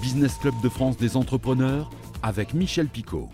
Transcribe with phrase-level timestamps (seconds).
[0.00, 1.90] Business Club de France des entrepreneurs
[2.22, 3.28] avec Michel Picot.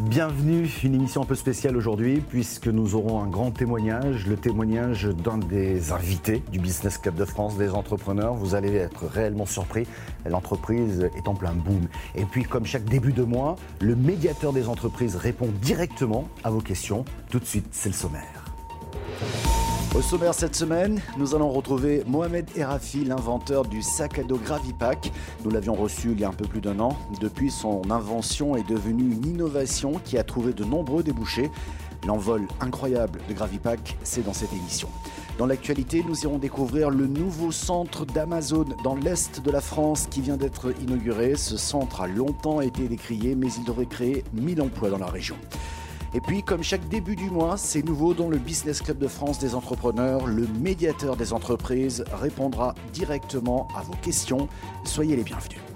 [0.00, 5.04] Bienvenue, une émission un peu spéciale aujourd'hui puisque nous aurons un grand témoignage, le témoignage
[5.04, 8.34] d'un des invités du Business Club de France des entrepreneurs.
[8.34, 9.86] Vous allez être réellement surpris,
[10.26, 11.86] l'entreprise est en plein boom.
[12.14, 16.60] Et puis comme chaque début de mois, le médiateur des entreprises répond directement à vos
[16.60, 17.04] questions.
[17.30, 18.44] Tout de suite, c'est le sommaire.
[19.94, 25.12] Au sommaire cette semaine, nous allons retrouver Mohamed Erafi, l'inventeur du sac à dos Gravipack.
[25.44, 26.98] Nous l'avions reçu il y a un peu plus d'un an.
[27.20, 31.48] Depuis, son invention est devenue une innovation qui a trouvé de nombreux débouchés.
[32.08, 34.88] L'envol incroyable de Gravipack, c'est dans cette émission.
[35.38, 40.22] Dans l'actualité, nous irons découvrir le nouveau centre d'Amazon dans l'est de la France qui
[40.22, 41.36] vient d'être inauguré.
[41.36, 45.36] Ce centre a longtemps été décrié, mais il devrait créer 1000 emplois dans la région.
[46.14, 49.40] Et puis, comme chaque début du mois, c'est nouveau dans le Business Club de France
[49.40, 54.48] des entrepreneurs, le médiateur des entreprises répondra directement à vos questions.
[54.84, 55.73] Soyez les bienvenus.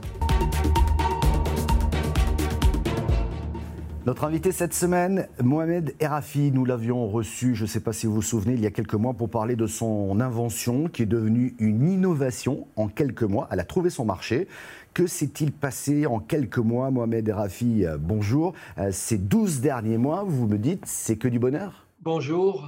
[4.09, 8.15] Notre invité cette semaine, Mohamed Erafi, nous l'avions reçu, je ne sais pas si vous
[8.15, 11.55] vous souvenez, il y a quelques mois pour parler de son invention qui est devenue
[11.59, 13.49] une innovation en quelques mois.
[13.51, 14.49] Elle a trouvé son marché.
[14.95, 18.55] Que s'est-il passé en quelques mois, Mohamed Rafi euh, Bonjour.
[18.79, 21.87] Euh, ces 12 derniers mois, vous me dites, c'est que du bonheur?
[22.01, 22.67] Bonjour.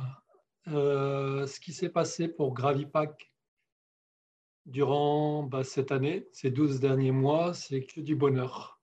[0.69, 3.33] Euh, ce qui s'est passé pour Gravipack
[4.67, 8.80] durant bah, cette année, ces 12 derniers mois, c'est que du bonheur.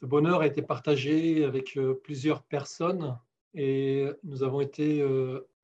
[0.00, 3.18] Ce bonheur a été partagé avec plusieurs personnes
[3.54, 5.02] et nous avons été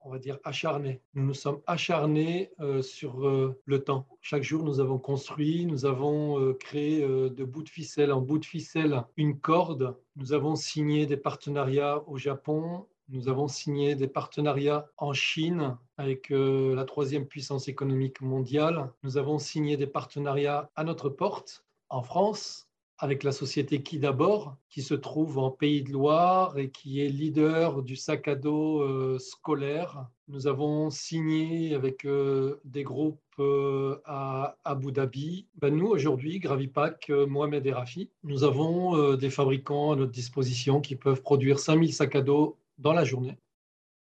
[0.09, 1.01] on va dire, acharnés.
[1.15, 4.07] Nous nous sommes acharnés euh, sur euh, le temps.
[4.21, 8.39] Chaque jour, nous avons construit, nous avons euh, créé de bout de ficelle en bout
[8.39, 9.97] de ficelle une corde.
[10.17, 12.87] Nous avons signé des partenariats au Japon.
[13.09, 18.93] Nous avons signé des partenariats en Chine avec la troisième puissance économique mondiale.
[19.03, 22.68] Nous avons signé des partenariats à notre porte en France,
[22.99, 27.09] avec la société Qui d'abord, qui se trouve en Pays de Loire et qui est
[27.09, 30.09] leader du sac à dos euh, scolaire.
[30.27, 35.47] Nous avons signé avec euh, des groupes euh, à Abu Dhabi.
[35.55, 40.97] Ben, nous, aujourd'hui, Gravipack, Mohamed et Rafi, nous avons des fabricants à notre disposition qui
[40.97, 43.39] peuvent produire 5000 sacs à dos dans la journée.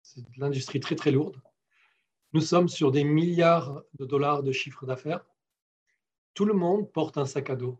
[0.02, 1.40] C'est de l'industrie très, très lourde.
[2.32, 5.24] Nous sommes sur des milliards de dollars de chiffre d'affaires.
[6.34, 7.78] Tout le monde porte un sac à dos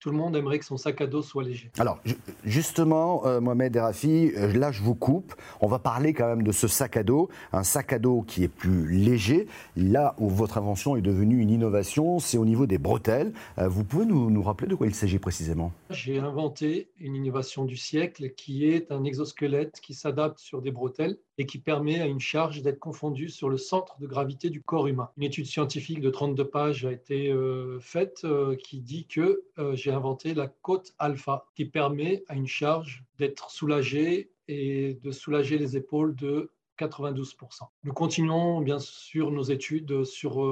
[0.00, 1.70] tout le monde aimerait que son sac à dos soit léger.
[1.78, 1.98] Alors,
[2.42, 5.34] justement, euh, Mohamed Erafi, euh, là, je vous coupe.
[5.60, 8.42] On va parler quand même de ce sac à dos, un sac à dos qui
[8.42, 9.46] est plus léger.
[9.76, 13.32] Là où votre invention est devenue une innovation, c'est au niveau des bretelles.
[13.58, 15.70] Euh, vous pouvez nous, nous, rappeler de quoi il s'agit précisément?
[15.90, 21.18] J'ai inventé une innovation du siècle qui est un exosquelette qui s'adapte sur des bretelles
[21.36, 24.86] et qui permet à une charge d'être confondue sur le centre de gravité du corps
[24.86, 25.10] humain.
[25.16, 27.34] Une étude scientifique de 32 pages a été
[27.80, 28.26] faite
[28.62, 34.30] qui dit que euh, inventé la côte alpha qui permet à une charge d'être soulagée
[34.48, 37.68] et de soulager les épaules de 92%.
[37.84, 40.42] Nous continuons bien sûr nos études sur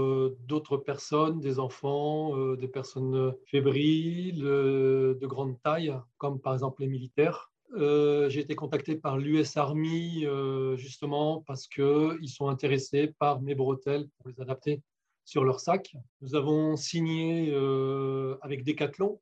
[0.41, 7.50] d'autres personnes, des enfants, des personnes fébriles, de grande taille, comme par exemple les militaires.
[7.75, 13.54] Euh, j'ai été contacté par l'US Army euh, justement parce qu'ils sont intéressés par mes
[13.54, 14.82] bretelles pour les adapter
[15.25, 15.94] sur leur sac.
[16.22, 19.21] Nous avons signé euh, avec Decathlon,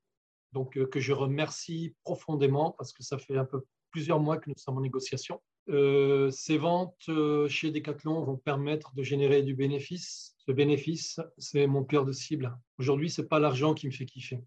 [0.56, 4.56] donc que je remercie profondément parce que ça fait un peu plusieurs mois que nous
[4.56, 5.40] sommes en négociation.
[5.68, 7.10] ces ventes
[7.48, 10.34] chez Decathlon vont permettre de générer du bénéfice.
[10.46, 12.56] Ce bénéfice, c'est mon cœur de cible.
[12.78, 14.40] Aujourd'hui, c'est pas l'argent qui me fait kiffer.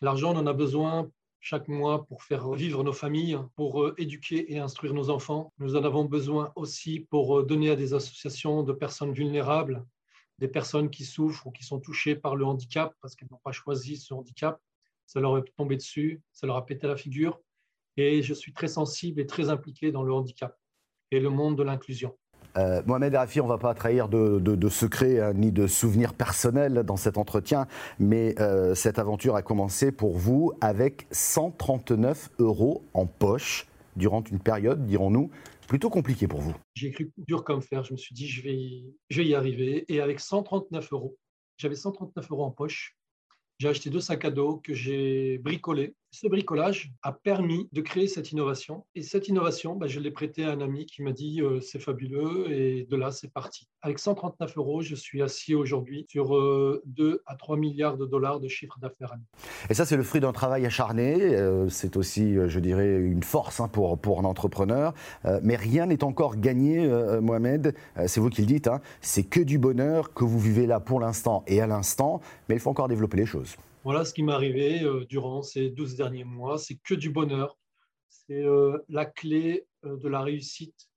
[0.00, 1.10] L'argent, on en a besoin
[1.40, 5.52] chaque mois pour faire vivre nos familles, pour euh, éduquer et instruire nos enfants.
[5.58, 9.84] Nous en avons besoin aussi pour euh, donner à des associations de personnes vulnérables,
[10.38, 13.52] des personnes qui souffrent ou qui sont touchées par le handicap parce qu'elles n'ont pas
[13.52, 14.60] choisi ce handicap.
[15.06, 17.40] Ça leur est tombé dessus, ça leur a pété la figure.
[17.96, 20.58] Et je suis très sensible et très impliqué dans le handicap
[21.10, 22.16] et le monde de l'inclusion.
[22.56, 26.82] Euh, Mohamed Rafi, on ne va pas trahir de, secrets hein, ni de souvenirs personnels
[26.84, 27.66] dans cet entretien,
[27.98, 33.66] mais euh, cette aventure a commencé pour vous avec 139 euros en poche
[33.96, 35.30] durant une période, dirons-nous,
[35.68, 36.54] plutôt compliquée pour vous.
[36.74, 37.82] J'ai cru dur comme fer.
[37.82, 39.84] Je me suis dit, je vais, je vais y arriver.
[39.92, 41.16] Et avec 139 euros,
[41.56, 42.96] j'avais 139 euros en poche.
[43.58, 48.08] J'ai acheté deux sacs à dos que j'ai bricolés ce bricolage a permis de créer
[48.08, 48.86] cette innovation.
[48.94, 51.78] Et cette innovation, bah, je l'ai prêtée à un ami qui m'a dit euh, c'est
[51.78, 52.50] fabuleux.
[52.50, 53.68] Et de là, c'est parti.
[53.82, 58.40] Avec 139 euros, je suis assis aujourd'hui sur 2 euh, à 3 milliards de dollars
[58.40, 59.12] de chiffre d'affaires
[59.68, 61.34] Et ça, c'est le fruit d'un travail acharné.
[61.34, 64.94] Euh, c'est aussi, je dirais, une force hein, pour, pour un entrepreneur.
[65.42, 66.88] mais rien n'est encore gagné,
[67.20, 67.74] Mohamed.
[68.06, 68.68] c'est vous qui le dites.
[68.68, 68.80] Hein.
[69.02, 72.20] C'est que du bonheur que vous vivez là pour l'instant et à l'instant.
[72.48, 73.56] Mais il faut encore développer les choses.
[73.86, 76.58] Voilà ce qui m'est arrivé durant ces 12 derniers mois.
[76.58, 77.56] C'est que du bonheur.
[78.08, 78.44] C'est
[78.88, 80.90] la clé de la réussite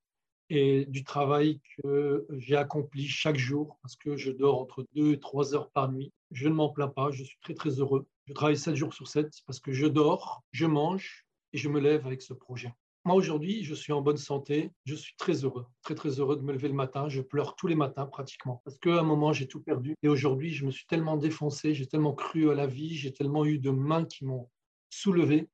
[0.50, 5.20] et du travail que j'ai accompli chaque jour parce que je dors entre 2 et
[5.20, 6.12] 3 heures par nuit.
[6.32, 8.08] Je ne m'en plains pas, je suis très très heureux.
[8.26, 11.80] Je travaille 7 jours sur 7 parce que je dors, je mange et je me
[11.80, 12.74] lève avec ce projet.
[13.06, 16.42] Moi aujourd'hui, je suis en bonne santé, je suis très heureux, très très heureux de
[16.42, 19.48] me lever le matin, je pleure tous les matins pratiquement parce qu'à un moment j'ai
[19.48, 22.96] tout perdu et aujourd'hui je me suis tellement défoncé, j'ai tellement cru à la vie,
[22.96, 24.50] j'ai tellement eu de mains qui m'ont
[24.90, 25.50] soulevé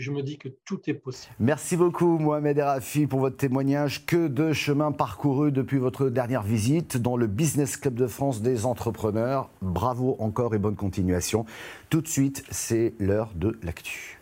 [0.00, 1.34] je me dis que tout est possible.
[1.38, 4.06] Merci beaucoup Mohamed Erafi pour votre témoignage.
[4.06, 8.66] Que de chemin parcouru depuis votre dernière visite dans le Business Club de France des
[8.66, 9.50] entrepreneurs.
[9.60, 11.44] Bravo encore et bonne continuation.
[11.90, 14.18] Tout de suite, c'est l'heure de l'actu.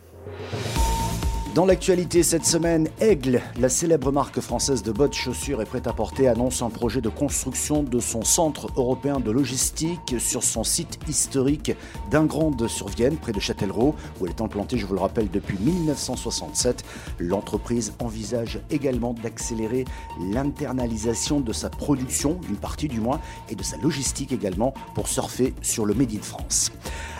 [1.55, 6.61] Dans l'actualité cette semaine, Aigle, la célèbre marque française de bottes chaussures et prêt-à-porter, annonce
[6.61, 11.71] un projet de construction de son centre européen de logistique sur son site historique
[12.11, 15.57] d'Ingrande sur Vienne, près de Châtellerault, où elle est implantée, je vous le rappelle, depuis
[15.57, 16.83] 1967.
[17.17, 19.85] L'entreprise envisage également d'accélérer
[20.31, 23.19] l'internalisation de sa production, une partie du moins,
[23.49, 26.71] et de sa logistique également, pour surfer sur le Made in France.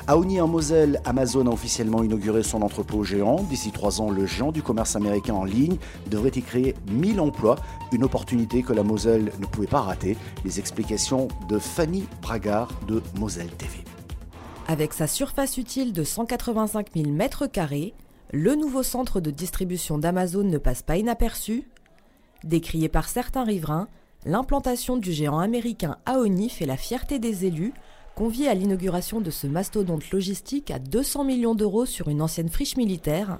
[0.10, 3.44] À Oni en Moselle, Amazon a officiellement inauguré son entrepôt géant.
[3.44, 5.78] D'ici trois ans, le géant du commerce américain en ligne
[6.10, 7.58] devrait y créer 1000 emplois,
[7.92, 10.18] une opportunité que la Moselle ne pouvait pas rater.
[10.44, 13.84] Les explications de Fanny Bragard de Moselle TV.
[14.68, 17.94] Avec sa surface utile de 185 000 m2,
[18.34, 21.70] le nouveau centre de distribution d'Amazon ne passe pas inaperçu.
[22.44, 23.88] Décrié par certains riverains,
[24.26, 27.76] l'implantation du géant américain Aoni fait la fierté des élus
[28.20, 32.76] convié à l'inauguration de ce mastodonte logistique à 200 millions d'euros sur une ancienne friche
[32.76, 33.38] militaire.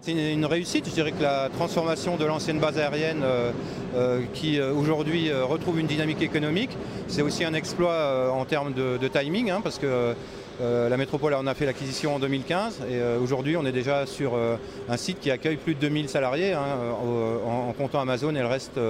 [0.00, 3.52] C'est une réussite, je dirais que la transformation de l'ancienne base aérienne euh,
[3.94, 6.70] euh, qui euh, aujourd'hui retrouve une dynamique économique,
[7.08, 10.14] c'est aussi un exploit en termes de, timing, hein, parce que
[10.60, 14.32] la métropole en a fait l'acquisition en 2015 et aujourd'hui on est déjà sur
[14.88, 16.64] un site qui accueille plus de 2000 salariés hein,
[17.46, 18.80] en, comptant Amazon et le reste,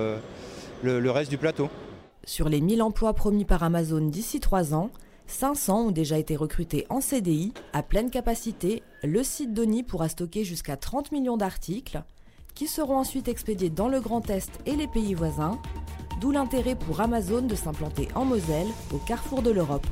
[0.82, 1.68] le reste du plateau.
[2.24, 4.90] Sur les 1000 emplois promis par Amazon d'ici trois ans,
[5.32, 7.52] 500 ont déjà été recrutés en CDI.
[7.72, 12.02] À pleine capacité, le site d'ONI pourra stocker jusqu'à 30 millions d'articles
[12.54, 15.58] qui seront ensuite expédiés dans le Grand Est et les pays voisins,
[16.20, 19.86] d'où l'intérêt pour Amazon de s'implanter en Moselle, au carrefour de l'Europe.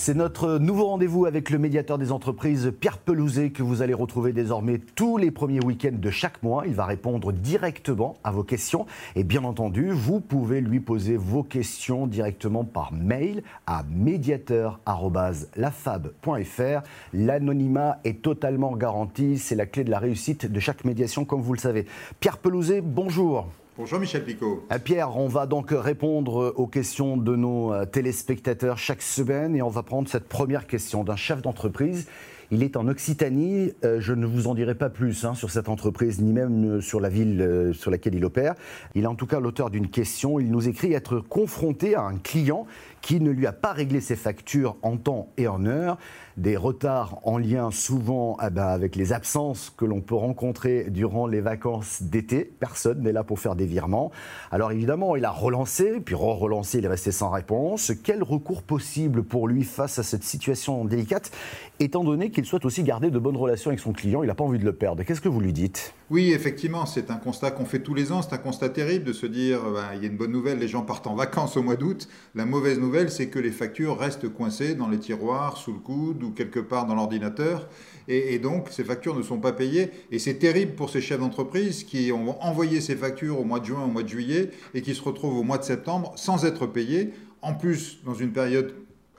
[0.00, 4.32] C'est notre nouveau rendez-vous avec le médiateur des entreprises, Pierre Pelouzet, que vous allez retrouver
[4.32, 6.62] désormais tous les premiers week-ends de chaque mois.
[6.68, 8.86] Il va répondre directement à vos questions.
[9.16, 16.88] Et bien entendu, vous pouvez lui poser vos questions directement par mail à médiateur.lafab.fr.
[17.12, 19.36] L'anonymat est totalement garanti.
[19.36, 21.86] C'est la clé de la réussite de chaque médiation, comme vous le savez.
[22.20, 23.48] Pierre Pelouzet, bonjour.
[23.78, 24.64] Bonjour Michel Picot.
[24.72, 29.62] Euh, Pierre, on va donc répondre aux questions de nos euh, téléspectateurs chaque semaine et
[29.62, 32.08] on va prendre cette première question d'un chef d'entreprise.
[32.50, 33.72] Il est en Occitanie.
[33.84, 37.00] Euh, je ne vous en dirai pas plus hein, sur cette entreprise, ni même sur
[37.00, 38.54] la ville sur laquelle il opère.
[38.94, 40.40] Il est en tout cas l'auteur d'une question.
[40.40, 42.66] Il nous écrit être confronté à un client
[43.00, 45.98] qui ne lui a pas réglé ses factures en temps et en heure
[46.36, 51.26] des retards en lien souvent eh ben, avec les absences que l'on peut rencontrer durant
[51.26, 52.44] les vacances d'été.
[52.44, 54.12] Personne n'est là pour faire des virements.
[54.52, 57.92] Alors évidemment, il a relancé, puis re-relancé, il est resté sans réponse.
[58.04, 61.32] Quel recours possible pour lui face à cette situation délicate,
[61.80, 64.44] étant donné qu'il souhaite aussi garder de bonnes relations avec son client, il n'a pas
[64.44, 65.02] envie de le perdre.
[65.02, 65.92] Qu'est-ce que vous lui dites?
[66.08, 69.12] Oui, effectivement, c'est un constat qu'on fait tous les ans, c'est un constat terrible de
[69.12, 71.64] se dire, ben, il y a une bonne nouvelle, les gens partent en vacances au
[71.64, 72.06] mois d'août.
[72.36, 76.32] La mauvaise nouvelle, c'est que les factures restent coincées dans les tiroirs, sous le coude
[76.36, 77.68] quelque part dans l'ordinateur.
[78.06, 79.90] Et, donc, ces factures ne sont pas payées.
[80.12, 83.64] Et c'est terrible pour ces chefs d'entreprise qui ont envoyé ces factures au mois de
[83.64, 86.66] juin, au mois de juillet, et qui se retrouvent au mois de septembre sans être
[86.66, 87.10] payés.
[87.42, 88.72] En plus, dans une période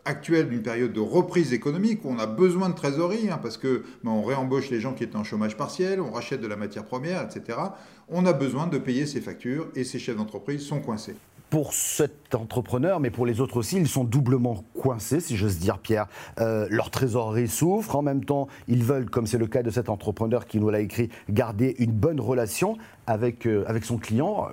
[0.10, 3.84] actuelle d'une période de reprise économique où on a besoin de trésorerie, hein, parce que
[4.04, 6.84] ben, on réembauche les gens qui étaient en chômage partiel, on rachète de la matière
[6.84, 7.58] première, etc.
[8.10, 11.16] On a besoin de payer ces factures et ces chefs d'entreprise sont coincés
[11.50, 15.80] pour cet entrepreneur, mais pour les autres aussi, ils sont doublement coincés, si j'ose dire,
[15.80, 16.08] Pierre.
[16.40, 17.96] Euh, leur trésorerie souffre.
[17.96, 20.80] En même temps, ils veulent, comme c'est le cas de cet entrepreneur qui nous l'a
[20.80, 24.50] écrit, garder une bonne relation avec, euh, avec son client.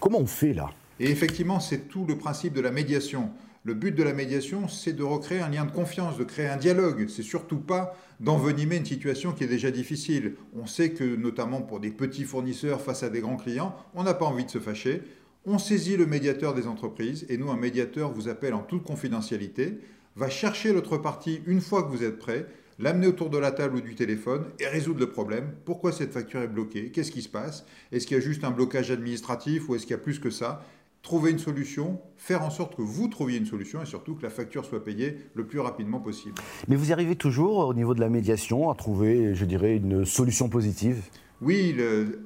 [0.00, 0.70] Comment on fait là?
[1.00, 3.28] Et effectivement, c'est tout le principe de la médiation.
[3.64, 6.56] Le but de la médiation, c'est de recréer un lien de confiance, de créer un
[6.56, 7.06] dialogue.
[7.08, 10.34] C'est surtout pas d'envenimer une situation qui est déjà difficile.
[10.52, 14.14] On sait que, notamment pour des petits fournisseurs face à des grands clients, on n'a
[14.14, 15.02] pas envie de se fâcher.
[15.46, 19.78] On saisit le médiateur des entreprises et nous, un médiateur vous appelle en toute confidentialité,
[20.16, 22.48] va chercher l'autre partie une fois que vous êtes prêt,
[22.80, 25.52] l'amener autour de la table ou du téléphone et résoudre le problème.
[25.64, 26.90] Pourquoi cette facture est bloquée?
[26.90, 27.64] Qu'est-ce qui se passe?
[27.92, 30.30] Est-ce qu'il y a juste un blocage administratif ou est-ce qu'il y a plus que
[30.30, 30.64] ça?
[31.02, 34.30] Trouver une solution, faire en sorte que vous trouviez une solution et surtout que la
[34.30, 36.36] facture soit payée le plus rapidement possible.
[36.68, 40.48] Mais vous arrivez toujours au niveau de la médiation à trouver, je dirais, une solution
[40.48, 41.02] positive?
[41.40, 41.76] Oui,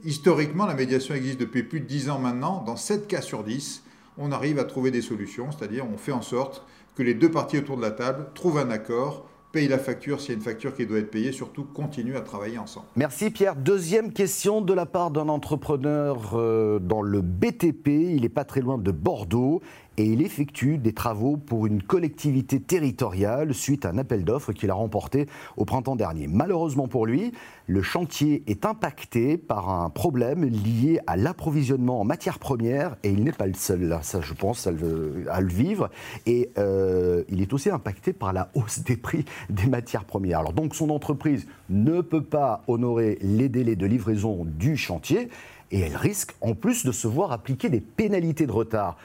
[0.04, 2.62] historiquement, la médiation existe depuis plus de 10 ans maintenant.
[2.62, 3.82] Dans 7 cas sur 10,
[4.18, 7.56] on arrive à trouver des solutions, c'est-à-dire on fait en sorte que les deux parties
[7.58, 9.26] autour de la table trouvent un accord
[9.56, 12.20] paye la facture s'il y a une facture qui doit être payée, surtout continue à
[12.20, 12.84] travailler ensemble.
[12.94, 13.56] Merci Pierre.
[13.56, 18.60] Deuxième question de la part d'un entrepreneur euh, dans le BTP, il n'est pas très
[18.60, 19.62] loin de Bordeaux
[19.96, 24.70] et il effectue des travaux pour une collectivité territoriale suite à un appel d'offres qu'il
[24.70, 25.26] a remporté
[25.56, 26.26] au printemps dernier.
[26.26, 27.32] Malheureusement pour lui,
[27.66, 33.24] le chantier est impacté par un problème lié à l'approvisionnement en matières premières et il
[33.24, 35.90] n'est pas le seul, je pense, à le, vivre.
[36.26, 40.40] Et euh, il est aussi impacté par la hausse des prix des matières premières.
[40.40, 45.28] Alors donc son entreprise ne peut pas honorer les délais de livraison du chantier
[45.70, 48.96] et elle risque en plus de se voir appliquer des pénalités de retard.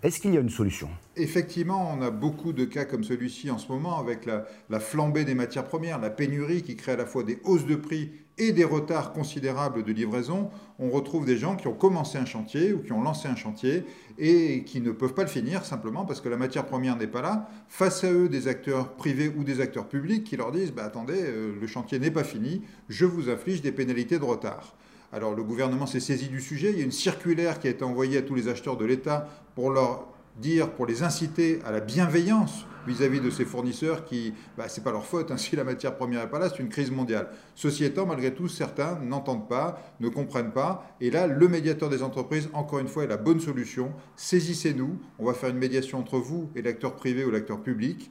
[0.00, 0.88] Est-ce qu'il y a une solution?
[1.16, 5.34] Effectivement, on a beaucoup de cas comme celui-ci en ce moment avec la, flambée des
[5.34, 8.62] matières premières, la pénurie qui crée à la fois des hausses de prix et des
[8.62, 10.50] retards considérables de livraison.
[10.78, 13.82] On retrouve des gens qui ont commencé un chantier ou qui ont lancé un chantier
[14.18, 17.22] et qui ne peuvent pas le finir simplement parce que la matière première n'est pas
[17.22, 17.50] là.
[17.68, 21.18] Face à eux, des acteurs privés ou des acteurs publics qui leur disent bah, attendez,
[21.18, 24.76] euh, le chantier n'est pas fini, je vous inflige des pénalités de retard.
[25.12, 27.82] Alors le gouvernement s'est saisi du sujet, il y a une circulaire qui a été
[27.82, 31.80] envoyée à tous les acheteurs de l'État pour leur dire, pour les inciter à la
[31.80, 35.64] bienveillance vis-à-vis de ces fournisseurs qui, bah, ce n'est pas leur faute, hein, si la
[35.64, 37.28] matière première n'est pas là, c'est une crise mondiale.
[37.54, 42.02] Ceci étant, malgré tout, certains n'entendent pas, ne comprennent pas, et là, le médiateur des
[42.02, 43.92] entreprises, encore une fois, est la bonne solution.
[44.16, 48.10] Saisissez-nous, on va faire une médiation entre vous et l'acteur privé ou l'acteur public